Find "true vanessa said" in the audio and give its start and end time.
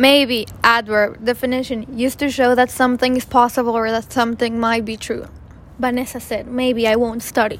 4.96-6.46